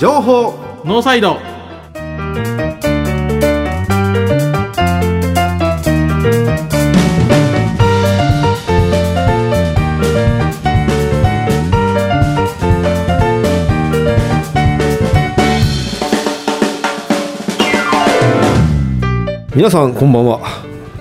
[0.00, 0.54] 情報。
[0.82, 1.36] ノーサイド。
[19.54, 20.40] 皆さんこんばんは。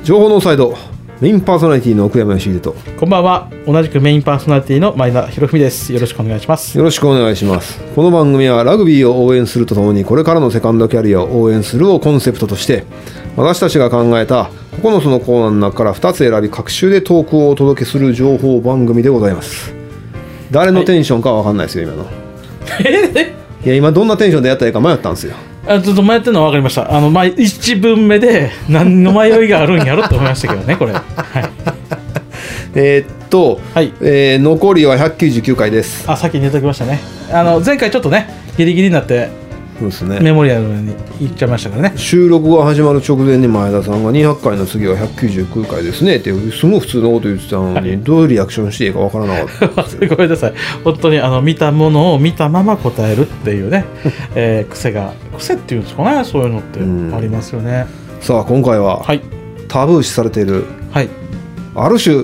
[0.03, 0.88] 情報ノーサイド
[1.21, 2.73] メインパーソナリティの奥山義秀と。
[2.97, 3.51] こんばんは。
[3.67, 5.91] 同じくメインパーソナリティの前田博文です。
[5.91, 6.77] よろしくお願いします。
[6.77, 7.77] よろしくお願いします。
[7.93, 12.85] この番組はラグビーを応援するとともにこれからのセカンドキャリアを応援するをコンセプトとして
[13.35, 14.49] 私たちが考えた
[14.81, 19.73] 9つのコーナーの中から2つ選び各週でトークをお届けする情報番組でございます。
[20.51, 22.09] 誰のテンションかは分かんないですよ今の。
[22.85, 23.35] え？
[23.65, 25.35] いや今どんなテンションでやったらいいか迷ったんですよ
[25.69, 26.91] あちょっと迷ってるのは分かりました。
[26.91, 30.93] あの、まあ、一文目で何の迷いがあるんやろと思いましたけどねこれ。
[30.93, 31.03] はい。
[32.73, 33.93] えーっと、はい。
[34.01, 36.05] えー残りは199回です。
[36.09, 36.99] あさっきに言っときましたね。
[37.31, 38.27] あの前回ちょっとね
[38.57, 39.29] ギリギリになって
[39.79, 40.19] そうですね。
[40.19, 41.93] メモリアルに行っちゃいましたからね。
[41.95, 46.17] 収録が始まる直前に前田さんが200回の次は199回ですね。
[46.17, 47.97] ってすごい普通のこと言ってたのに、はい。
[47.99, 50.53] どういうリアクションしていいかわからなかった ごめんなさい。
[50.83, 53.85] 本当にあの見たものを見たまま答えるっていうね、
[54.35, 57.13] えー癖が癖っていうんですかねそういうのってうん。
[57.15, 57.85] ありますよね、
[58.19, 59.21] さあ今回ははい。
[59.69, 61.09] タブー視されているはい。
[61.75, 62.23] ある種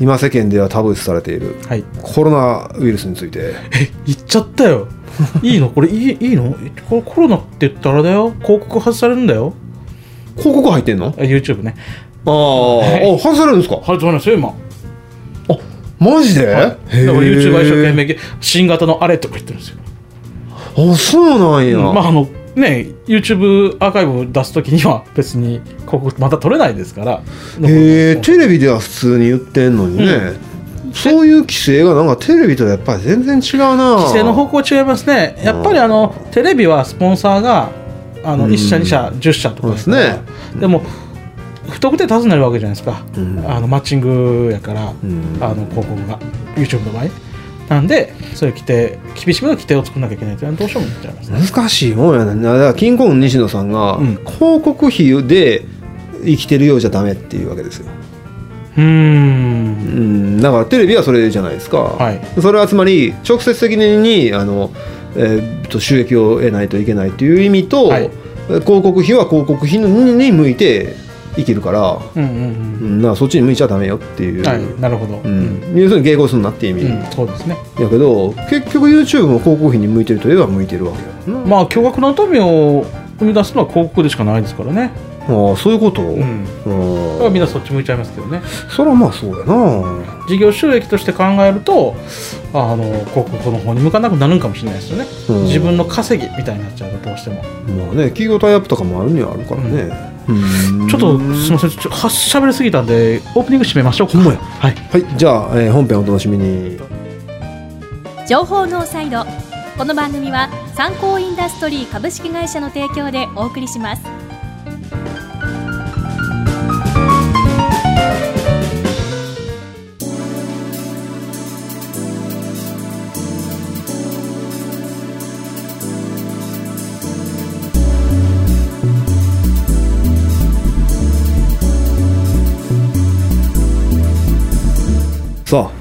[0.00, 1.84] 今世間ではタブー視されているはい。
[2.02, 3.54] コロナウイルスについて。
[3.72, 4.88] え言っちゃったよ
[5.42, 5.70] いいの？
[5.70, 6.54] これいいいいの？
[6.88, 8.32] これコロナって言ったらだよ。
[8.42, 9.54] 広告外されるんだよ。
[10.36, 11.06] 広告入ってんの？
[11.06, 11.74] あ YouTube ね。
[12.24, 13.14] あー、い。
[13.14, 13.76] あ外されるんですか？
[13.76, 14.48] 外されますよ今。
[14.48, 14.52] あ
[15.98, 16.56] マジで、はい。
[16.62, 19.78] だから YouTube が一生懸命新型のあれとか言ってるんですよ、
[20.92, 27.22] あそうなんや、まああのね YouTube アーカイブ出す時には別に広告また取れないですから。
[27.68, 30.32] へえテレビでは普通に言ってんのにね、
[30.92, 33.96] そういう規制がなんかテレビとやっぱり全然違うな。
[33.96, 35.40] 規制の方向違いますね。
[35.44, 37.70] やっぱりあのテレビはスポンサーが
[38.24, 38.50] あのうん。
[38.50, 39.70] 1社2社10社とか。
[39.70, 40.20] ですね。
[40.58, 40.82] でも
[41.68, 43.44] 不特定多数になるわけじゃないですか、うん。
[43.46, 44.94] あのマッチングやから、ん。
[45.40, 46.18] あの広告が
[46.56, 47.04] YouTube の場合。
[47.68, 51.40] なんでそういう規定厳しめの規定を作らなきゃいけないというのはどうしても言っちゃいますね。
[51.40, 52.42] 難しいもんやね。
[52.42, 54.16] だからキングコング西野さんが、うん。
[54.26, 55.64] 広告費で
[56.24, 57.86] 生きてるようじゃダメっていうわけですよ、
[58.80, 60.36] うん。
[60.38, 62.20] ん、だからテレビはそれじゃないですか、はい。
[62.40, 64.70] それはつまり直接的にあの、
[65.16, 68.10] えーと収益を得ないといけないという意味と、はい。
[68.48, 70.96] 広告費は広告費にに向いて
[71.36, 77.56] 生きるから、うんうんうん、だからそっちに向いちゃダメよっていう、うんはいなるほど、うん、要するに迎合するなっていう意味、うんそうですね。
[77.78, 82.84] やけど結局 YouTube も広告費に向いてるといえば向いてるわけよな、まあ巨額の富を
[83.18, 84.90] 生み出すのは広告でしかないですからね、
[85.30, 88.42] ああそういうこと、う、うんだからみんなそっち向いちゃいますけどね。
[88.68, 89.84] それはまあそうやな。
[90.28, 91.96] 事業収益として考えると
[92.52, 95.44] あの広告の方に向かなくなるんかもしれないですよね、うん。
[95.44, 100.88] 自分の稼ぎみたいになっちゃうとどうしても、まあね企業タイアップとかもあるにはあるからね、うん。
[100.88, 101.70] ちょっとすみません。
[101.70, 104.18] ちょっとはしゃべりすぎたんでオープニング締めましょうか。
[104.18, 104.36] はい。
[104.90, 105.16] はい。
[105.16, 106.78] じゃあ、えー本編お楽しみに。
[108.28, 109.24] 情報ノーサイド
[109.76, 114.19] この番組は参考インダストリー株式会社の提供でお送りします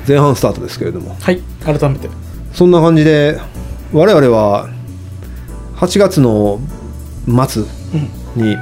[0.09, 1.15] 前半スタートですけれども。
[1.21, 2.09] はい改めて。
[2.51, 3.39] そんな感じで
[3.93, 4.67] 我々は
[5.75, 6.59] 8月の
[7.47, 7.61] 末
[8.35, 8.57] に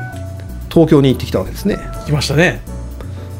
[0.69, 1.77] 東京に行ってきたわけですね。
[2.05, 2.59] 来ましたね。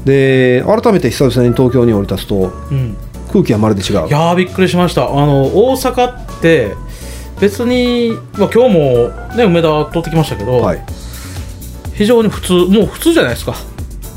[0.05, 2.95] で改めて久々に東京に降り立つとうん。
[3.29, 4.07] 空気はまるで違う。
[4.07, 5.09] いやーびっくりしました。
[5.09, 6.75] あの大阪って
[7.41, 10.85] 別に、まあ、今日もね梅田通ってきましたけど、はい。
[11.93, 13.53] 非常に普通もう普通じゃないですか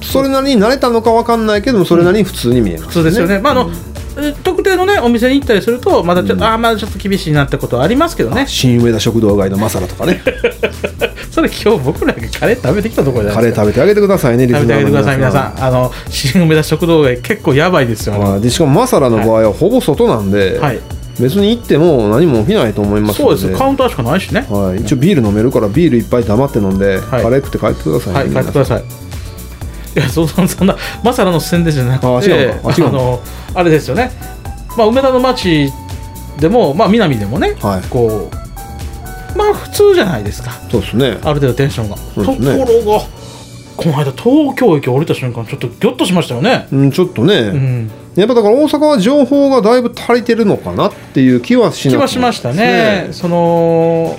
[0.03, 3.71] それなりに慣れたのかわかんないけどもそれなりに普通に見えます、普通ですよね、まああの
[4.19, 8.47] え特定のねお店に行ったりするとまだちょっと、あーまだちょっと厳しいなってことはありますけどね。
[8.47, 10.21] 新梅田食堂街のマサラとかね。
[11.31, 13.63] それ今日僕らがカレー食べてきたところじゃカレーないですか。
[13.63, 15.65] 食べてあげてくださいねリスナ食べてあげてくださいーの皆さん。
[15.65, 18.25] あの新梅田食堂街結構やばいですよ、あれ。
[18.25, 20.81] まあでしかもマサラの場合はほぼ外なんで、はい。
[21.21, 23.49] 別に行っても何も起きないと思いますそうです。
[23.51, 24.47] カウンターしかないしね。
[24.49, 27.23] はい、一応ビール飲めるからビールいっぱい黙って飲んで、はい。
[27.23, 29.10] カレー食って帰ってくださいね、はい帰ってください
[29.97, 32.11] いやそそそんなマサラの宣伝じゃなくてあ
[32.91, 33.21] の
[33.55, 34.13] あれですよね、
[34.77, 35.73] まあ、梅田の街
[36.39, 37.89] でも、まあ、南でもね、はい。
[37.89, 40.51] こうまあ普通じゃないですか。
[40.71, 41.19] そうですね。
[41.23, 42.59] ある程度テンションが、ね。
[42.59, 43.07] ところが
[43.77, 46.67] この間東京駅降りた瞬間ちょっとギョッとしましたよね。
[46.73, 47.91] うんちょっとね、うん。
[48.17, 53.09] やっぱだから大阪は情報がだいぶ足りてるのかなっていう気はしなくも気はしましたね。
[53.13, 54.19] その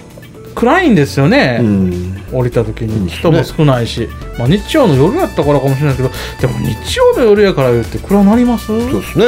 [0.54, 2.24] 暗いんですよね、うん。
[2.32, 3.06] 降りた時うん。
[3.06, 4.08] に人も少ないし、
[4.38, 6.10] まあ、日曜の夜やったからかもしれないけど。
[6.40, 8.68] でも日曜の夜やから言って暗なります？
[8.68, 9.26] そういですね。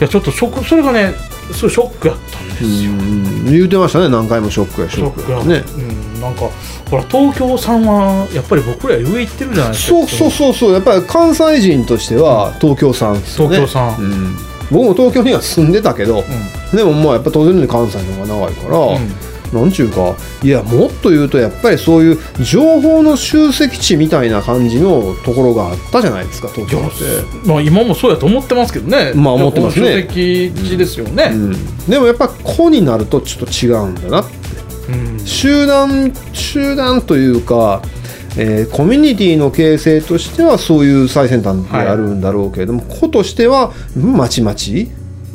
[0.00, 0.64] やちょっとショック。
[0.64, 1.12] それがね
[1.52, 3.44] すごいショックやったんですよ、うん。
[3.50, 4.08] 言うてましたね。
[4.08, 5.64] 何回もショックやシショックやね。
[5.76, 6.48] うん、なんか
[6.90, 9.98] ほら東京さんはやっぱり僕ら上行ってるじゃないですか。
[9.98, 10.72] そうそうそうそう。
[10.72, 13.20] やっぱり関西人としては東京さんね。
[13.24, 14.02] 東京さん。
[14.02, 14.36] うん。
[14.70, 16.24] 僕も東京には住んでたけど、
[16.72, 20.14] でもまあやっぱ当然に関西の方が長いから、うんなんちゅうか。
[20.42, 27.48] いやもっと言うとやっぱりそういう情報の集積地みたいな感じのところがあったじゃないですか東京って。
[27.48, 29.12] まあ今もそうやと思ってますけどね。
[29.14, 34.44] まあ思ってますね書籍地ですよね、うん、でもやっぱ個になるとちょっと違うんだなって。
[34.92, 37.80] うん集団集団というか、
[38.36, 44.90] えーコミュニティの形成としてはそういう最先端であるんだろうけれども、個としてはうんまちまち。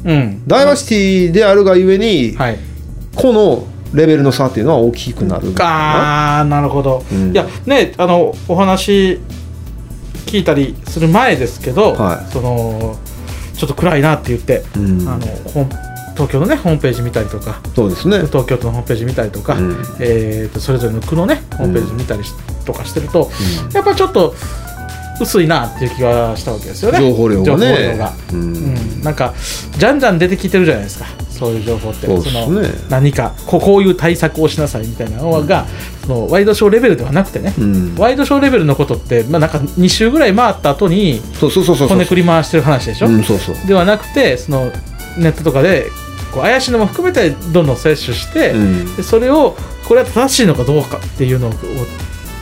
[0.06, 0.44] うん。
[0.48, 2.58] ダイバーシティであるがゆえに、はい。
[3.16, 7.32] 個のレベルの差っていうのは大きくなるあーなるほど、うん。
[7.32, 9.20] いやねあのお話
[10.26, 12.32] 聞いたりする前ですけど、はい。
[12.32, 12.98] その
[13.56, 15.08] ちょっと暗いなって言って、うん。
[15.08, 15.26] あの
[16.14, 18.20] 東京のねホームページ見たりとかそうですね。
[18.28, 19.72] 東京都のホームページ見たりとか、うん。
[20.00, 22.34] えーとそれぞれの区のねホームページ見たりし
[22.66, 23.32] とかしてると、
[23.74, 24.36] やっぱちょっと
[25.20, 27.00] 薄いなっていう気がしたわけですよね。
[27.00, 28.14] 情報量が情報ね量が。
[28.32, 28.42] うん。
[28.42, 29.34] うん、なんか
[29.78, 31.06] じゃんじゃん出てきてるじゃないですか。
[31.30, 32.08] そういう情報って。
[32.08, 32.16] ね。
[32.16, 35.66] の何かこうこういう対策をしなさいみたいなのが、
[36.02, 37.96] そのワイドショーレベルではなくてね、うん。
[37.96, 43.56] ワイドショーレベルのことって、まあ、なんか2週ぐらい回った後にそうそうそうそうこねくり回してる話でしょ、うん、そうそう。
[43.68, 44.72] ではなくてその
[45.18, 45.88] ネットとかで
[46.34, 48.54] こう怪しいのも含めてどんどん摂取して、
[49.02, 49.56] それを
[49.88, 51.52] これは正しいのかどうかっていうのを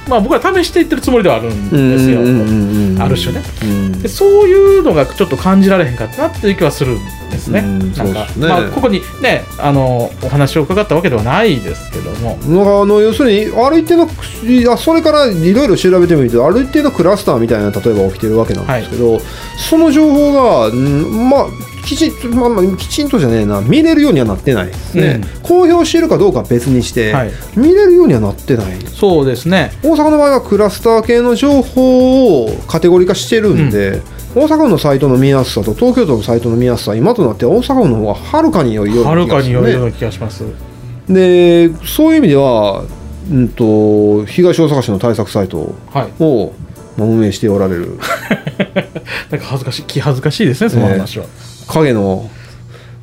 [0.07, 2.25] まあ僕は試していってるつもりではあるんですよ、うん。
[2.25, 3.44] うんうんうんある種ね。
[3.63, 4.01] うん。
[4.01, 7.59] でそういうのがちょっと感じられへんかったなっていう気はするんですね。
[7.59, 7.94] うん。
[7.94, 8.48] なんかね。
[8.48, 14.07] まあ、ここにねあのお話を伺ったわけではないですけども、なんかあの要するにある一定の
[14.44, 19.19] いやそれからいろいろ調べてみるとある一定のクラスターみたいな例えば起きてるわけなんですけど、
[19.69, 21.48] その情報が、うんまあ
[21.86, 23.62] きちんまあまあ、きちんとじゃねえな。
[23.62, 27.31] 見れるようにはなってないですね、公表しているかどうかは別にして、はい。
[27.56, 28.77] 見れるようにはなってない。
[28.88, 29.71] そうですね。
[29.81, 34.01] 大阪の場合はクラスター系の情報をカテゴリー化してるんで、
[34.35, 40.44] 大阪府のサイトの見やすさと東京都のサイトの見やすさ今となっては大阪府の方がはるかに良いようなはるか気がするねに良いような気がします。
[41.09, 42.83] でそういう意味では、
[43.31, 46.23] うん、と東大阪市の対策サイトはい。
[46.23, 46.53] を、
[46.97, 47.97] まあ運営しておられる
[49.31, 51.25] なんか恥ずかしい気恥ずかしいですねその話は。
[51.67, 52.29] 影の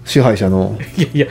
[0.04, 1.26] 支配者の、いやいや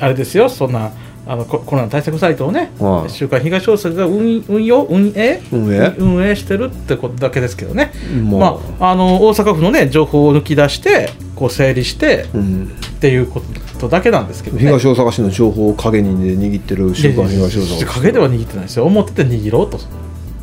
[0.00, 0.90] あれですよそんな
[1.28, 3.10] あのココロナ対策サイトをね、はい。
[3.10, 5.42] 週刊東大阪が運運用運営？
[5.50, 6.36] 運営？
[6.36, 7.92] してるってことだけですけどね。
[8.30, 8.50] まあ。
[8.52, 13.42] まあ、あの大阪府のね情報を抜き出してこう整理してうん、っていうこ
[13.80, 14.62] とだけなんですけどね。
[14.64, 17.86] 東大阪市の情報を影にで握ってる週刊東大阪。
[17.86, 18.84] 影では握ってないですよ。
[18.84, 19.80] 表で握ろうと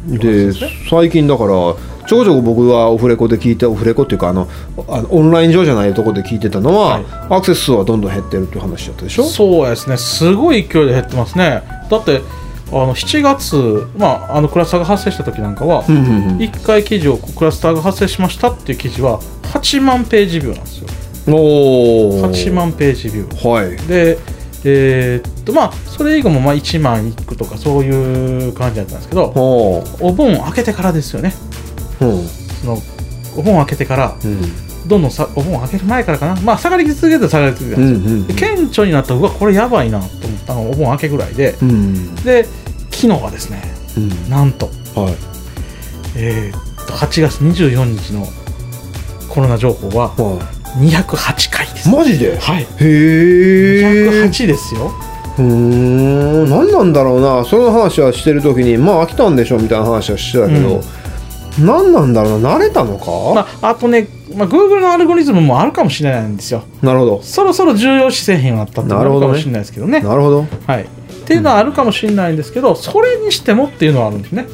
[0.05, 0.53] でね。
[0.89, 1.75] 最近だからちょ
[2.17, 4.47] こちょこ僕はオフレコで聞いてオフレコっていうかあの
[4.89, 7.05] あのオンライン上じゃないところで聞いてたのは、はい。
[7.29, 9.23] アクセス数はどんどん減ってるっていう話だったでしょ？
[9.23, 9.97] そうですね。
[9.97, 11.63] すごい勢いで減ってますね。
[11.89, 12.21] だって
[12.69, 16.37] あの7月、まあ、あのクラスターが発生した時なんかは、うんうんうん。
[16.39, 19.19] 1回記事をクラスターが発生しましたっていう記事は
[19.53, 20.87] 8万ページビューなんですよ。
[21.27, 22.31] おー。
[22.31, 23.47] 8万ページビュー。
[23.47, 23.77] はい。
[23.87, 24.17] で
[24.65, 29.29] えーっとまあそれ以後もまあ1万いくとかそういう感じだったんですけどは
[29.99, 31.33] お盆明けてからですよね。
[31.99, 32.05] そ
[32.67, 32.77] の
[33.35, 34.41] お盆明けてからうん。
[34.87, 36.41] どんどんさお盆明ける前からかな。
[36.41, 42.15] まあ下がり続けて下がり続けてたうんんですよ、うんで顕著になったうわこれやばいなと思ったのがお盆明けぐらいでうん。
[42.15, 42.45] で
[42.91, 43.61] 昨日はですね
[43.97, 44.29] うん。
[44.29, 45.13] なんと,、はい。
[46.15, 48.27] えーっと8月24日の
[49.29, 50.39] コロナ情報はは
[50.77, 51.32] 208回
[51.83, 52.37] です、いマジで？
[52.37, 52.63] はい。
[52.63, 54.91] へえ208ですよ。
[55.37, 56.49] うーん。
[56.49, 57.43] 何なんだろうな。
[57.43, 60.81] その話はしてる時にまあ飽きたんでしょみたいな話はしてたけど、
[61.59, 62.55] 何なんだろうな。
[62.55, 66.63] 慣れたのか、まあ、あとね、まあ、Google のアルゴリズムもあるかもしれないんですよ。
[66.81, 67.21] なるほど。
[67.21, 69.99] そろそろ重要視せえへんようになったってなるかもしれないですけどね。
[69.99, 70.87] なるほどはい、っ
[71.25, 74.47] ていうのはあるかもしれないんですけど、それにしてもっていうのはあるんですね。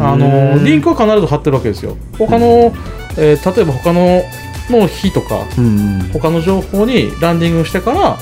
[0.00, 1.96] あのリンクは必ず貼ってるわけですよ。
[2.18, 2.72] 他の、
[3.18, 4.22] えー例えば他の
[4.70, 8.18] の日とかうん他の情報にランディングしてから、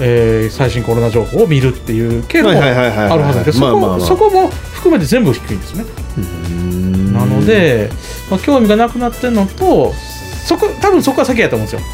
[0.00, 3.60] えー最新コロナ情報を見るっていう経路もあるはずでそ
[4.16, 5.84] こも含めて全部低いんですね。
[6.18, 7.12] うん。
[7.12, 7.90] なので、
[8.30, 9.92] まあ、興味がなくなってるのと
[10.46, 11.86] そこ多分そこが先やと思うんですよ。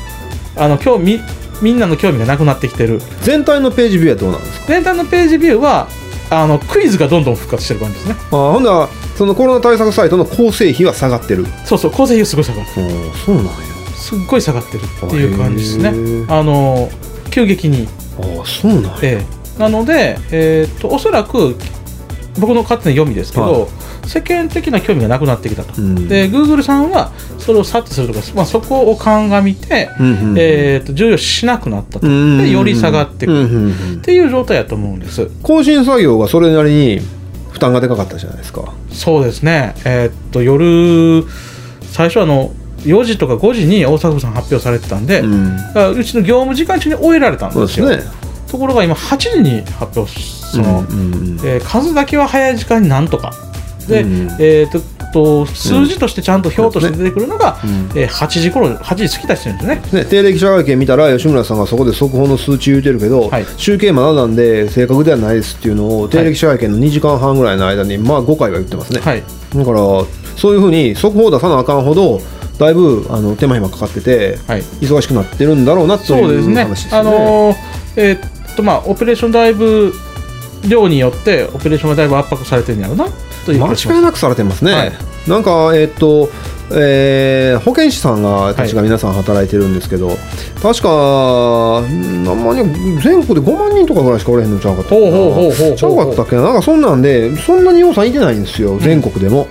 [0.56, 1.20] あの興味
[1.60, 3.00] みんなの興味がなくなってきてる。
[3.22, 4.66] 全体のページビューはどうなんですか？
[4.68, 5.88] 全体のページビューは
[6.30, 8.14] あのクイズがどんどん復活してる感じですね。
[8.18, 11.44] あほんならそのコロナ対策サイトの構成費は下がってる。
[11.64, 12.68] そうそう構成費すごい下がる。
[12.76, 13.50] おーそうなんや
[13.98, 16.24] すっごい下がってるっていう感じですね。
[16.28, 16.88] あの
[17.30, 17.88] 急激に。
[18.20, 18.98] ああそうなんや。
[19.02, 19.24] え
[19.56, 19.60] え。
[19.60, 21.56] なので、えー、とおそらく
[22.38, 23.68] 僕の勝手な読みですけど、はい。
[24.06, 26.08] 世間的な興味がなくなってきたと、うん。
[26.08, 33.38] で Google さんはそれを察知するとか、まあ、そこを鑑みて、うんうんえー、と重要視しなくなったと、うんうんうんでより下がってくる。
[33.40, 33.98] うんうんうん。
[33.98, 35.28] っていう状態だと思うんです。
[35.42, 37.00] 更新作業がそれなりに
[37.50, 38.72] 負担がでかかったじゃないですか。
[38.90, 39.74] そうですね。
[39.84, 41.26] えーっと夜
[41.90, 42.52] 最初あの
[42.82, 45.56] 4時とか5時に大阪府さん発表されてたんで、うん。
[45.97, 48.02] うちの業務時間中に終えられたんですすね。
[48.50, 51.40] ところが今8時に発表しその、うんうんうん。
[51.44, 53.32] えー数だけは早い時間になんとか。
[53.88, 54.80] で、うんえー、と
[55.11, 60.02] と数字としてちゃんと表として出てくるのが、うんえー8時頃8時過ぎたりしてるんですね。
[60.02, 63.47] ね、定例記者会見見たら吉村さんがそこで速報の数値言うてるけど、はい。
[63.56, 69.23] 集計まだなんで正確ではないですっていうのを定例記者会見の2時間半ぐらいの間に、まあ5回は言ってますね、はい。
[69.23, 69.78] だから
[70.37, 72.20] そういうふうに速報出さなあかんほど
[72.58, 74.62] だいぶあの手間暇かかってて、はい。
[74.80, 76.62] 忙しくなってるんだろうなというそうですね。
[76.64, 77.10] 話ですよね。
[77.10, 77.56] あのー
[77.96, 79.92] えーっとまあオペレーションだいぶ
[80.66, 83.06] 量によってオペレーションがだいぶ圧迫されてるんやろうな
[83.46, 84.92] という間違いなくされてますね、はい。
[85.28, 86.28] なんかえっと
[86.70, 90.16] えー保健師さんが確か皆さん働いてるんですけど、
[90.60, 96.42] 確か何万人全国で5万人とかぐらいしかおれへんのちゃうかったちゃうかったっけな。
[96.42, 98.78] なんかそんなんでそんなに予算いてないんですよ。
[98.80, 99.46] 全国でも、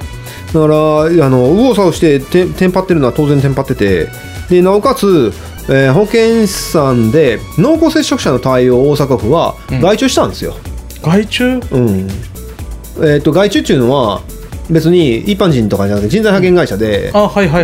[0.48, 4.08] だからあの右往左往しててテンパってるのは当然テンパってて
[4.50, 5.34] でなおかつ、
[5.70, 9.82] えー保健師さんで濃厚接触者の対応を大阪府はうん。
[9.82, 10.56] 外注したんですよ、
[11.02, 11.46] 外注？
[11.46, 12.08] うん。
[13.00, 14.22] えー、と外注っていうのは
[14.70, 17.12] 別に一般人とかじゃなくて人材派遣会社で、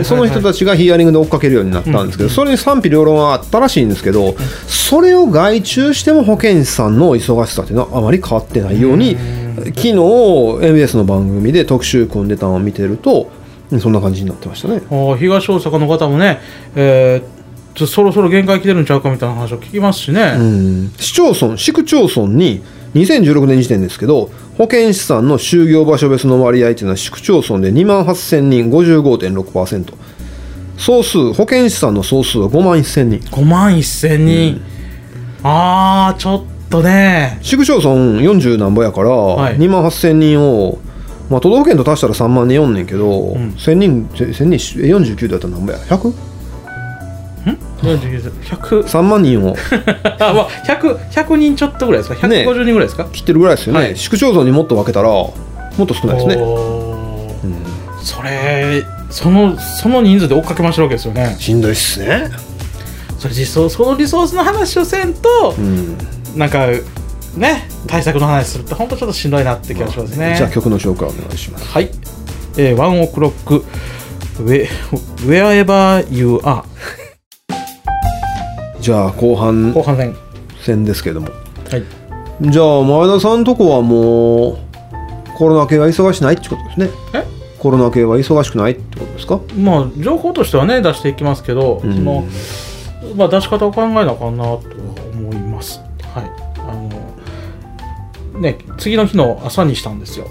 [0.06, 2.34] その人たちがヒアリングで追っかけるようになったんですけど、うん。
[2.34, 4.36] それに賛否両論はあったらしいんですけど、
[4.68, 9.18] それを外注しても保健師さんの忙しさっていうのはあまり変わってないように、
[9.56, 9.94] 昨日
[10.62, 13.32] MBS の番組で特集組んでたのを見てると
[13.80, 14.82] そんな感じになってましたね。
[15.18, 16.40] 東大阪の方もね、
[16.76, 17.44] えー
[17.76, 20.94] そろそろ限界来てるんちゃうかみたいな話を聞きますしね、うん。
[21.00, 22.62] 市町村市区町村に
[22.94, 29.94] 2016年時点ですけど保健師さんの就業場所別の割合っていうのは市区町村で2万8000人55.6%
[30.78, 33.20] 総数保健師さんの総数は5万1000人。
[33.30, 34.62] 5万1000人、
[35.44, 37.38] ああちょっとね。
[37.44, 39.12] 市区町村40何ぼやから、い。
[39.58, 40.80] 2万8000人を、
[41.30, 43.52] まあ、都道府県と足したら3万人おんねんけど、ん。
[43.52, 46.14] 1000人1000人え49だったら何ぼや？100?3
[48.86, 49.56] 100万人を。
[50.20, 52.28] あ、まあ、100, 100人ちょっとぐらいですか？
[52.28, 53.96] ね150人ぐらいですか、切ってるぐらいですよね、はい。
[53.98, 55.34] 市区町村にもっと分けたらも
[55.84, 57.56] っと少ないですね、うん。
[58.02, 61.36] それそのその人数で追っかけましょうわけですよね。
[61.38, 62.32] しんどいっすね、
[63.20, 65.98] それリソそのリソースの話をせんと、うん
[66.36, 66.68] なんか
[67.38, 71.66] ね対策の話すると本当ちょっとしんどいなって気がしますね、じゃあ曲の紹介お願いします。
[71.68, 71.90] はい、
[72.58, 73.64] えー、ワンオクロック
[74.44, 74.68] Where-
[75.28, 76.64] Wherever You Are
[78.82, 80.16] じゃあ後半後半戦。
[80.62, 81.28] 戦ですけども。
[81.70, 81.84] はい。
[82.42, 84.58] じゃあ前田さんとこはもう
[85.38, 86.90] コロナ系は忙しないってことですね。
[87.14, 87.24] え？
[87.60, 89.40] コロナ系は忙しくないってことですか？
[89.58, 91.96] まあ情報としてはね出していきますけど、うん。
[91.96, 92.24] その
[93.16, 94.62] まあ出し方を考えなあかんなと
[98.44, 100.28] ね次の日の朝にしたんですよ。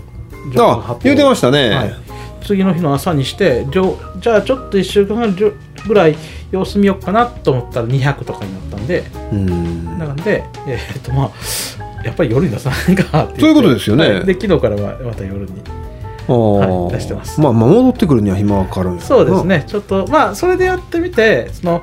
[0.59, 1.95] あ発表言うてましたね、はい、
[2.45, 5.35] 次の日の朝にしてじゃあちょっと1週間
[5.87, 6.17] ぐらい
[6.51, 9.05] 様子見ようかなと思ったら200とかになったんで。
[9.33, 9.99] うん。
[9.99, 11.31] なので、えーっとまあ
[12.05, 14.09] やっぱり夜に出さないかってそういうことですよね。
[14.11, 14.27] はい。
[14.27, 15.63] で昨日からはまた夜に。
[16.27, 17.41] はい出してます。
[17.41, 19.65] まあ、まあ戻ってくるには暇はかかるんやそうですね。
[19.67, 21.83] ちょっとまあそれでやってみてその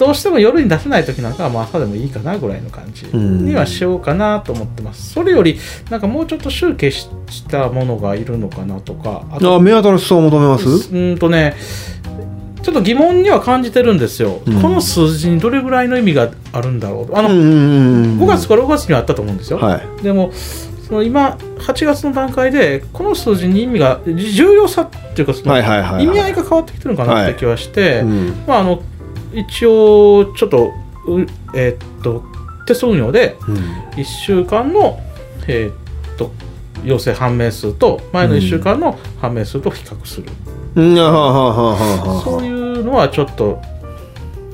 [0.00, 5.12] どうしても夜に出せない時なんかはまあ朝でもいいかなぐらいの感じにはしようかなと思ってます。
[5.12, 5.58] それより
[5.90, 10.66] なんかもうちょっと集計ししたものがいるのかなとかあああ目新しさを求めます？
[10.66, 11.54] うーんとね
[12.62, 14.62] ちょっと疑問には感じてるんですよ、うん。
[14.62, 17.06] この数字にどれぐらいの意味があるんだろう。
[17.06, 17.36] とあの、うん。
[17.36, 20.02] うんうん5月から6月にはあったと思うんですよ、はい。
[20.02, 26.04] でもその今8月の段階でこの数字に意味が重要さっていうかそのはいはいはいはい。
[26.04, 28.44] 意味合いが変わってきてるのかなって気はして、うん。
[28.46, 28.82] まああの
[29.32, 30.72] 一応ちょっと
[31.06, 31.20] う
[31.54, 32.24] えーっと
[32.66, 33.56] テスト運用でうん。
[33.96, 35.00] 1週間の
[35.46, 36.30] えーっと
[36.84, 40.26] 陽性判明数と前の1週間の判明数と比較する、
[40.76, 40.96] うん。
[40.96, 43.60] そういうのはちょっと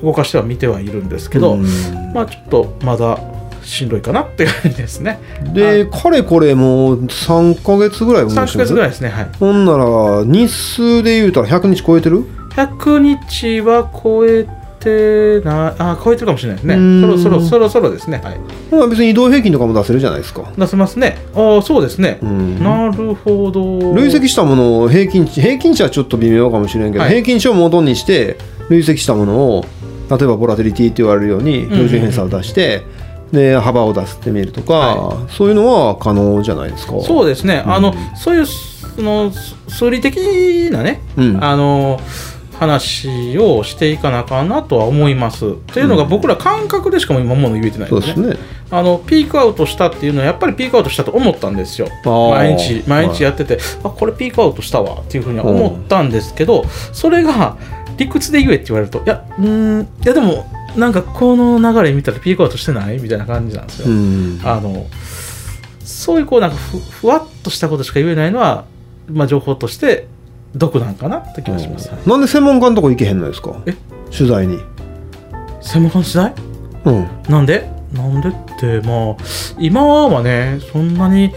[0.01, 1.65] 動かしては見てはいるんですけど、うん。
[2.13, 3.19] まあちょっとまだ
[3.63, 5.19] しんどいかなって感じですね。
[5.53, 9.09] でかれこれもう3か月ぐらい運3ヶ用してます月ぐらいですね。
[9.09, 9.29] はい。
[9.39, 14.47] ほんなら日数で言うたら100日超えてる？100日は超え
[14.79, 16.75] てなあ超えてるかもしれないですね。
[16.75, 18.21] うんそろそろそろそろですね。
[18.23, 18.39] はい。
[18.71, 21.17] まあ別に移動平均とかも出せるじゃないですか、出せますね。
[21.35, 22.19] ああそうですね。
[22.21, 23.93] うん、なるほど。
[23.95, 28.37] 累積したものを平均値平均値はちょっと微妙かもしれんけど、はい平均値を元にして
[28.69, 29.65] 累積したものを
[30.09, 32.83] 例えばボラティリティって言われるように標準偏差を出して、
[33.31, 37.01] で幅を出してみるとか、はそういうのは可能じゃないですか。
[37.01, 39.31] そうですね、うんあのそういうその
[39.67, 41.99] 数理的なね、うんあの
[42.59, 45.55] 話をしていかなあかんなとは思います。
[45.73, 48.13] というのがうん僕ら感覚でしかも今もの言えてないんでね。
[48.13, 48.37] そうね。
[48.69, 51.87] あのピークアウトしたっていうのはやっぱりピークアウトしたと思ったんですよ。
[52.03, 57.57] 毎日毎日やってて、あこれピークアウトしたわっていうふうには思ったんですけど、それが
[57.97, 60.45] 理屈で言えって言われるといやうーんいやでも
[60.75, 62.99] なんかこの流れ見たらピークアウトしてない？
[62.99, 64.41] みたいな感じなんですよ、うん。
[64.43, 64.85] あの
[65.83, 68.65] そういうこうなんかふふわっとしたことしか言えないのは、
[69.09, 70.07] まあ、情報として
[70.55, 73.55] 毒なんかなって気がします、はいなんで専門家のとこ行けへんのですか？
[73.65, 73.75] え？
[74.15, 74.59] 取材に。
[75.61, 76.33] 専門家の時代
[76.85, 77.07] うん。
[77.29, 77.69] なんで？
[77.93, 79.15] なんでってまあ
[79.57, 81.33] 今はねそんなに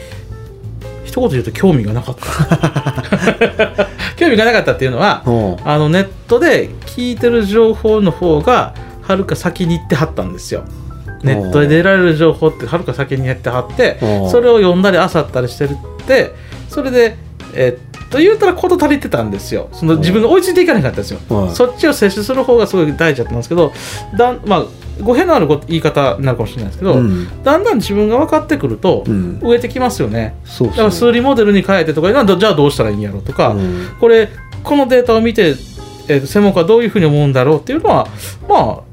[1.04, 3.86] 一言言うと興味がなかった。
[4.16, 5.56] 興味がなかったっていうのはうん。
[5.64, 10.64] あのネットで聞いてる情報の方がはるか先に行ってはったんですよ。
[11.22, 14.30] ネットで出られる情報ってはるか先にやってはってうん。
[14.30, 16.32] それを読んだり漁ったりしてるって
[16.68, 17.16] それで
[17.54, 19.68] えっと言うたら事足りてたんですよ。
[19.72, 23.72] その自分が追いついていかなかったんですよ、はいそっちを摂取する方がすごい大事だったんですけど
[24.16, 24.64] だんまあ
[25.02, 27.42] 語弊のあるご言い方になるかもしれないですけど、うん。
[27.42, 29.40] だんだん自分が分かってくると、うん。
[29.42, 30.34] 植えてきますよね。
[30.44, 33.88] そうそうだから数理モデルに変えてとかじゃあどうしたらいいんやろうとか、うん。
[33.98, 34.28] これ
[34.62, 35.54] このデータを見て、
[36.08, 38.08] えーと専門家はどういうふうに思うんだろうっていうのは
[38.48, 38.84] ま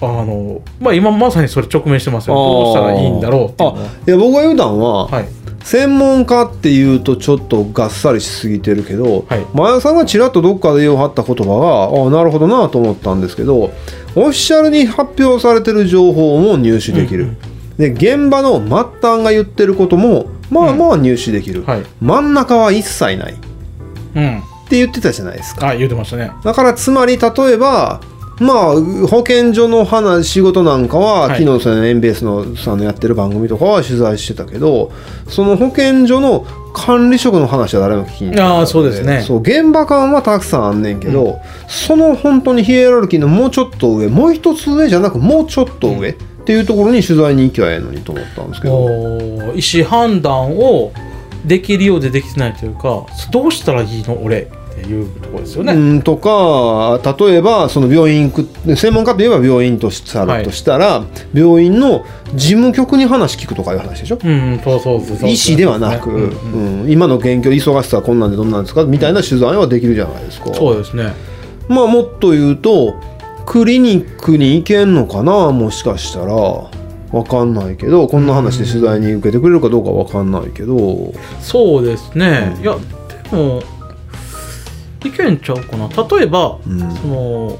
[0.00, 2.34] ああのまあ今まさにそれ直面してますよ。
[2.34, 9.46] どうしたらいいんだろういや僕が言うたんは、はい専門家っていうとちょっとがっさりしすぎてるけど、はい。
[9.54, 13.70] 前田さんがちらっとどっかで言おうはった言葉がああなるほどなと思ったんですけどオ
[14.14, 17.38] フィシャルに発表されてる情報も入手できる、うん
[17.78, 21.82] で現場の末端が言ってることもまあまあ入手できる、はい。
[22.00, 23.32] 真ん中は一切ない。
[23.32, 23.36] っ
[24.14, 24.42] うん。
[24.68, 25.68] て言ってたじゃないですか。
[25.68, 26.32] あ言うてましたね。
[26.44, 28.00] だからつまり例えば
[28.42, 34.92] まあ保健所の話仕事なんかは、はい昨日そのエンベースのさんのやってる番組とかは取材してたけど
[35.28, 39.22] その保健所の管理職の話は誰も聞きにあーそうですね。
[39.22, 41.38] そう現場感はたくさんあんねんけど、
[41.68, 46.14] その本当にヒエラルキーのもうちょっと上もう一つ上じゃなくもうちょっと上、っ
[46.44, 48.88] ていうところに取材に行きゃええのにと思ったんですけど。
[49.54, 50.92] 意思判断を
[51.44, 54.48] できるようでできてないというかどうしたらいいの俺？
[54.82, 60.44] いうところですよね、うんとか例えばその病院行く専門家といえば病院としたら,、はい。
[60.44, 64.18] としたら病院の事務局に話聞くとかいう話でしょ？
[64.22, 68.84] うんそうそうそう医師ではなく、うん今の現況忙しさはこんなんでどんなんですか？
[68.84, 70.52] みたいな取材はできるじゃないですか。
[70.54, 71.12] そうですね。
[71.68, 72.94] まあもっと言うと
[73.46, 75.52] クリニックに行けんのかな？
[75.52, 76.34] もしかしたら。
[77.12, 82.74] わかんないけどこんな話で取材に受けてくれるかどうかわかんないけど、そうですね、うんいや
[83.30, 83.62] でも
[85.04, 85.88] いけんちゃうかな。
[85.88, 86.78] 例えば、うん。
[86.96, 87.58] その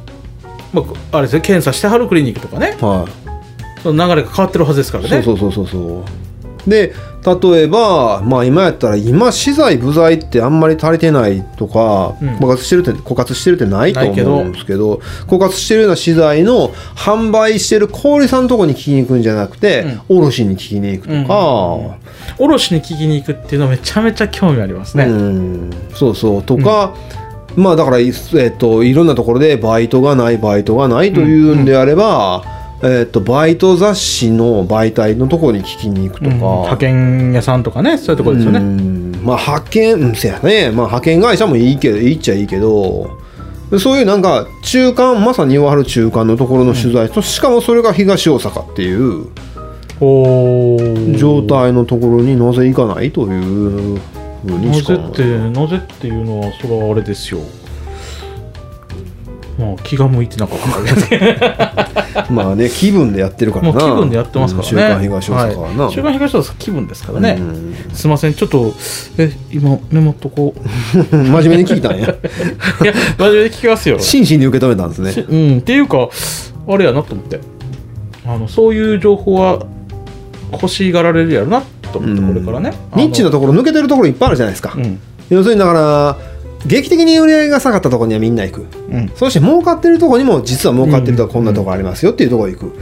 [0.72, 2.76] まあ、あれですね検査してはるクリニックとかね。
[2.80, 3.80] はい。
[3.82, 5.10] その流れが変わってるはずですからね。
[5.10, 6.04] そうそうそうそうそう。
[6.70, 12.36] で例えばまあ今やったら今資材部材ってあんまり足りてないとか、うん。
[12.36, 14.94] 枯渇してるって枯渇してるってないと思うんですけど
[15.26, 21.98] 枯渇してるような資材の販売してる小売さんのとこに聞きに行くんじゃなくて、卸に聞きに行くとか、
[22.38, 25.70] 卸に聞きに行くっていうのはめちゃめちゃ興味ありますね、うん。
[25.94, 26.42] そうそう。
[26.42, 26.94] とか、
[27.56, 32.42] まあだから、いえっと、いろんなところでバイトがないバイトがないというんであれば、
[32.82, 39.12] えっと、バイト雑誌の媒体のところに聞きに行くとか、うん派遣屋さんとかねそういうところですよね、うん。
[39.22, 43.22] まあ派遣うんせやね、まあ、派遣会社もいいけどいいっちゃいいけど。
[43.78, 49.28] そういうなんか中間まさに言わはる中間のところの取材と、しかもそれが東大阪っていう
[51.16, 53.98] 状態のところになぜ行かないという
[54.44, 57.40] なぜってなぜっていうのはそれはあれですよ。
[59.58, 63.80] まあ気が向いてなかった まあね気分でやってるからな。
[63.80, 65.92] 気分でやってますからね、うん週刊東大阪はな、い。
[65.92, 67.74] 週刊東大阪気分ですからね、うん。
[67.92, 68.74] すいませんちょっと
[69.18, 70.60] え今メモっとこう。
[71.16, 72.08] 真面目に聞いたんや。
[72.82, 73.98] いや真面目に聞きますよ。
[74.00, 75.24] 真摯に受け止めたんですね。
[75.28, 76.08] うんっていうか
[76.66, 77.38] あれやなと思って。
[78.26, 79.66] あのそういう情報は
[80.52, 84.98] 欲しがられるやろなと思ってこれからね、ニッチなところ抜けてるところいっぱいあるじゃないですか、うん。
[85.30, 86.16] 要するにだから
[86.66, 88.66] 劇的に売り上げが下がったところにはみんな行く。
[88.90, 89.12] うん。
[89.14, 92.72] そして儲かってるところにも実は儲かってるとここんなとこありますよっていうところ行く、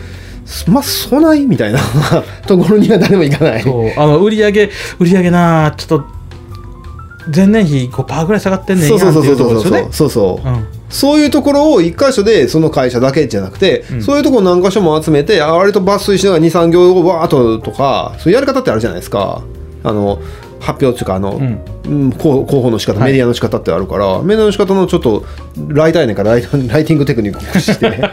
[0.71, 1.81] まあそないみたいな
[2.47, 3.63] ところには誰も行かない。
[3.63, 3.93] そう。
[3.97, 6.05] あの売り上げ売り上げなちょっと
[7.35, 9.93] 前年比5%ぐらい下がってんねんそうやんってそうそうそうそういうところですよね。
[9.93, 14.03] そうそう、うんそういうところを一箇所でその会社だけじゃなくて、うん。
[14.03, 19.43] そういうところ何箇所も集めてあ割と抜粋しながら23行をわーっととかそういうやり方ってあるじゃないですか。
[19.83, 20.21] あの
[20.61, 21.65] 発表っていうかあの、うん。
[21.87, 23.13] うん広の仕方、はい。
[23.13, 25.25] メディアの仕方ってあるからメディアの仕方のちょっと
[25.69, 26.49] ライターやねんからライラ
[26.81, 27.91] イティングテクニックを駆使して。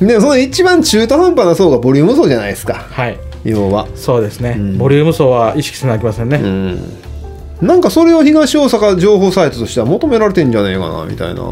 [0.00, 2.86] でその一番中途半端な層がボリューム層じゃないですか。
[2.90, 3.18] はい。
[3.44, 3.86] 要は。
[3.94, 4.78] そうですね、ん。
[4.78, 7.07] ボリューム層は意識せなきゃいけませんね、うん
[7.60, 11.42] なんかそれを東大阪情報サイトとしては求められてんじゃねえかなみたいな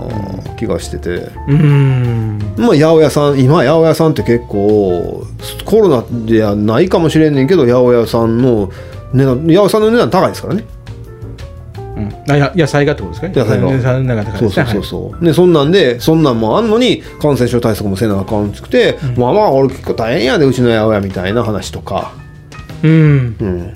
[0.56, 2.38] 気がしてて、うーん。
[2.56, 5.26] まあ八百屋さん今八百屋さんって結構
[5.64, 8.70] コロナではないかもしれんねんけど八百屋さんの
[9.12, 10.64] 値段八百屋さんの値段高いですからね。
[11.96, 13.40] うん、あや野菜がってことですか？
[13.40, 13.72] 野菜が。
[13.72, 22.12] 野菜が高いそうそうそうそう、でそんなんでそんなんもあんのに感染症対策もせなあかんくて、まあまあ俺結構大変やでうちの八百屋みたいな話とか、は
[22.84, 23.36] いうん。
[23.40, 23.74] うん、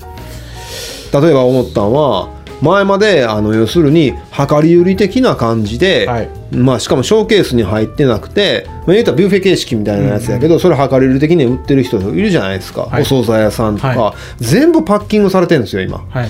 [1.13, 2.29] 例えば思ったのは
[2.61, 6.29] 前まであの要するに量り売り的な感じで、はい。
[6.51, 13.01] まあ、しかもショーケースに入ってなくて、まあ、言うたらビュッフェ形式みたいなやつやけど、それ量り売り的に売ってる人いるじゃないですか、はい。
[13.01, 16.05] お惣菜屋さんとか、は全部パッキングされてるんですよ今。
[16.09, 16.29] はい。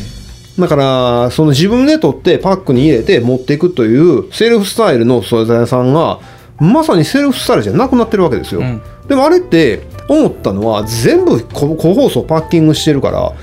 [0.59, 6.19] だからその自分で取ってパックに入れて持っていくというセルフスタイルのお惣菜屋さんが
[6.59, 8.81] まさにセルフスタイルじゃなくなってるわけですよ、うん。
[9.07, 13.33] でもあれって思ったのは全部個個包装パッキングしてるから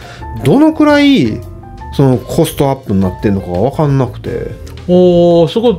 [0.44, 1.40] どのくらい
[1.94, 4.52] そのコストアップになってるのかが分かんなくて。
[4.88, 5.78] おおそこ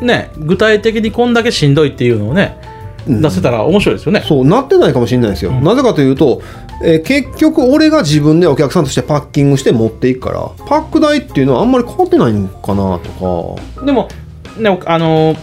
[0.00, 2.58] ね具体的にこんだけしんどいっていうのをね、
[3.06, 3.22] うん。
[3.22, 4.24] 出せたら面白いですよね。
[4.26, 5.62] そうなってないかもしれないですよ、うん。
[5.62, 6.42] なぜかというと、
[6.82, 13.84] えー結局俺が自分でお客さんとしてパッキングして持っていくからパック代っていうのはあんまり変わってないのかなとか。
[13.84, 14.08] でも
[14.58, 15.36] ねあの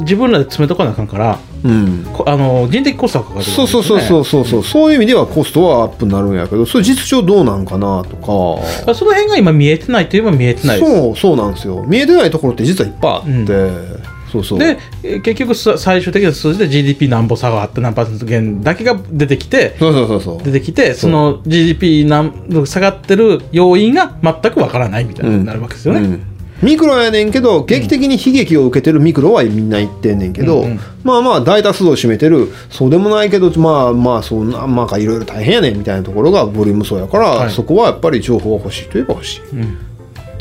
[0.00, 2.06] 自分らで詰めとかなあかんからうん。
[2.12, 4.64] こあの人的コストがかかるってそうそうそうそうそうそう。
[4.64, 8.94] そういう意味ではコストはアップになるんやけどそれ実情どうなんかなとか。
[8.94, 11.84] その辺が今見えてないといえば見えてないそうそうなんですよ。
[11.86, 14.02] 見えてないところって実はいっぱいあって、うん。
[14.30, 14.58] そうそう。
[14.58, 20.42] でえー結局さ最終的な数字で GDP 何歩差があって何パーセント減だけが出てきてそうそうそうそう。
[20.42, 22.32] 出てきてその GDP 何
[22.66, 26.00] 下がってる要因が全くわからないみたいになるわけですよね。
[26.00, 26.29] うん
[26.62, 39.40] ミクロやねんけど劇的に悲劇を受けてるミクロはみんな言ってんねんけど、うんうんまあまあ大多数を占めてるそうでもないけどまあまあそんなまあいろいろ大変やねんみたいなところがボリューム層やから、はいそこはやっぱり情報が欲しいといえば欲しい。
[39.54, 39.78] うん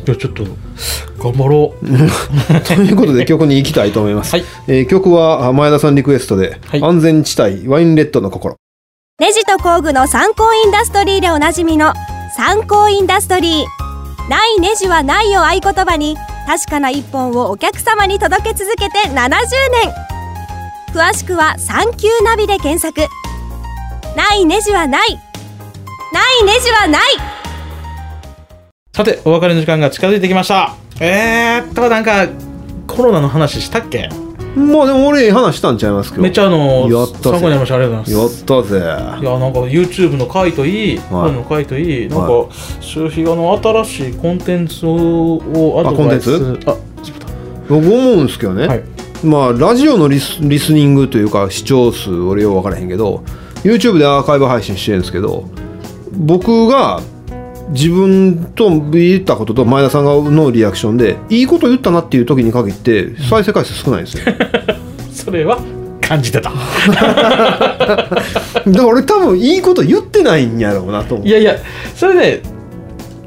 [0.05, 0.43] じゃあちょっと
[1.21, 1.85] 頑張ろう。
[2.65, 4.33] ということで曲に行きたいと思います。
[4.33, 8.55] はいえー曲はあ前田さんリクエストで、はい安全地帯ワインレッドの心。
[9.21, 11.93] ネジと工具の参考インダストリーでおなじみの
[12.35, 13.88] 参考インダストリー
[14.29, 16.15] ないネジはないを合言葉に
[16.47, 19.29] 確かな一本をお客様に届け続けて70年。
[20.93, 23.01] 詳しくは「サンキューナビ」で検索。
[24.15, 25.19] ないネジはない。
[26.13, 27.01] ないネジはない。
[28.95, 30.73] さてお別れの時間が近づいてきました。
[30.99, 32.27] えーっとなんか
[32.87, 34.09] コロナの話したっけ？
[34.55, 36.23] まあでも俺ええ話したんちゃいますけど。
[36.23, 37.19] めっちゃあのやったぜ。
[37.23, 37.75] 参考になりました。
[37.75, 38.43] ありがとうございやます。
[38.43, 38.77] ったぜ。
[38.79, 42.47] いやなんか YouTube の回といい、本の回といい、なんか、
[42.79, 46.35] 周比がの新しいコンテンツをアドバイス。
[46.35, 46.75] あコンテあそうだ
[47.69, 48.83] 僕思うんですけどね、はい。
[49.23, 53.23] まあラジオのリスリスニングというか視聴数俺よう分からへんけど
[53.63, 55.45] YouTube でアーカイブ配信してるんですけど
[56.13, 57.01] 僕が
[57.69, 64.23] 自分と言ったことと前田さんがのリアクションでいいこと言ったなっていう時に限って再生回数少ないんですよ。
[65.13, 65.59] それは
[66.01, 66.51] 感じてた。
[68.65, 71.27] ら俺多分いいこと言ってないんやろうなと思う。
[71.27, 71.57] いやいや
[71.95, 72.41] それで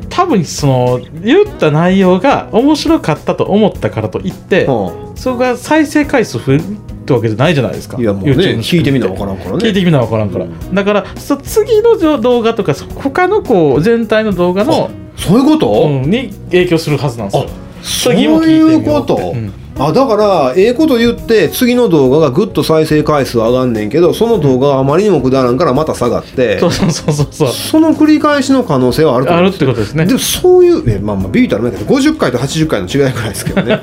[0.08, 6.58] 多分その言った内容が面白かったと思ったからといって、はそれが再生回数増
[7.02, 7.96] ってわけじゃないじゃないですか。
[7.98, 9.56] あいやもうね聞いてみな分からんからね。
[9.58, 17.50] 聞いてみな分からんから、だからそ次の動画とか他のこう全体の動画の、そういうこと、うんに影響するはずなんですよ。
[17.82, 19.52] そういうこと、うん。
[19.78, 27.26] あだからええこと言って次の動画がぐっと再生回数上がんねんけどその動画があまりにもくだらんからまた下がって、そうそうそうそう。
[27.32, 30.06] そうその繰り返しの可能性はあるとあるってことですね。
[30.06, 33.80] でもそういうえまあまあビビったらないけど50回と80回の違いぐらいですけどね。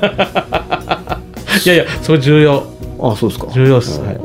[1.64, 3.50] いやいやそれ重要あそうですか。
[3.52, 4.20] 重要です、はい、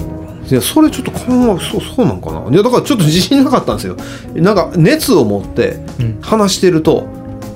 [0.51, 0.53] い。
[0.53, 1.29] やそれちょっと考え
[1.63, 2.49] そうそうなんかな。
[2.49, 3.95] いやだからちょっと自信なかったんですよ。
[4.35, 6.21] なんか熱を持ってうん。
[6.21, 7.07] 話してると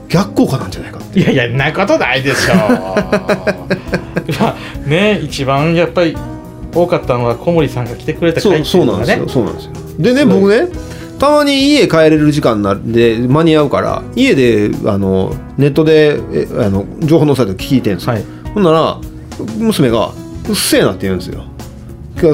[0.07, 1.19] 逆効果なんじゃないかって。
[1.19, 2.55] いやいやんなことないでしょ
[4.39, 4.55] まあ
[4.87, 6.15] ね一番やっぱり
[6.73, 9.71] 多かったのは小森さんが来てくれたそう回っていうのがねそうなんですよ。
[9.73, 10.13] そうなんですよ。
[10.13, 10.67] でね僕ね
[11.19, 18.23] たまに家帰れる時間になるで間に合うから家であのネットでえあの情報のサイト聞いてるんですよ、はい。
[18.53, 18.97] ほんなら
[19.57, 20.11] 娘が
[20.49, 21.43] 「うっせえな」って言うんですよ。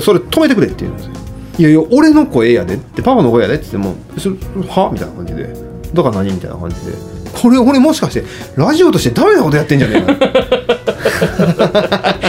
[0.01, 1.11] それ止めてくれって言うんですよ。
[1.57, 4.35] いやいや俺の声やでってパパの声やでって言っても「それ
[4.67, 5.49] は?」みたいな感じで
[5.93, 7.15] 「だから何?」みたいな感じで。
[7.35, 8.23] これ俺もしかして
[8.55, 10.29] ラジオとしてダメなことやってんじゃねえか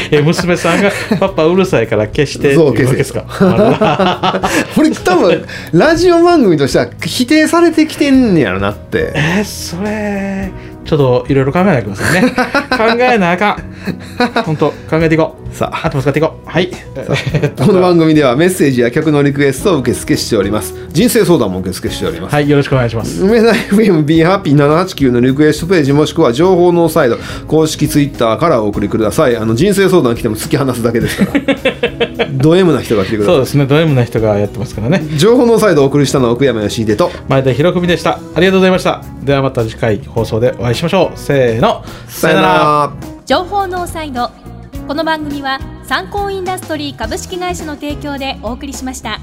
[0.10, 3.24] え娘さんが「パパうるさいから消して」そうっていうわけですか？
[3.28, 9.12] あら俺多分ラジオ番組としては否定されてきてんねやろなって。
[9.14, 10.50] えー、それ
[10.86, 12.30] ちょっといろいろ考えなきゃいけませんね。
[12.70, 13.56] 考えなあかん。
[14.44, 15.54] 本当考えていこう。
[15.54, 15.86] さあ。
[15.86, 16.48] 頭使っていこう。
[16.48, 16.68] はい。
[16.68, 20.74] この番組ではメッセージや曲のリクエストを受け付けしております。
[20.90, 22.34] 人生相談も受け付けしております。
[22.34, 23.20] はいよろしくお願いします。
[23.20, 27.18] 梅田 FMBHappy789 のリクエストページもしくは情報ノーサイド
[27.48, 29.36] 公式ツイッターからお送りください。
[29.36, 32.26] あの人生相談来ても突き放すだけですから。
[32.30, 33.34] ド M な人が来てください。
[33.34, 33.66] そうですね。
[33.66, 35.02] ド M な人がやってますからね。
[35.16, 38.20] 情報ノーサイドをお送りしたのは奥山義秀と前田博文でした。
[38.34, 41.18] ありがとうございましたではまた次回放送でお会いしましょう。
[41.18, 41.84] せーの。
[42.06, 42.92] さよなら。
[43.26, 44.30] 情報ノーサイド
[44.86, 49.18] この番組は参考インダストリー株式会社の提供でお送りしました。